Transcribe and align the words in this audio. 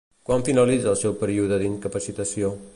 Quan 0.29 0.45
finalitza 0.47 0.89
el 0.93 0.97
seu 1.03 1.15
període 1.21 1.61
d'incapacitació? 1.65 2.55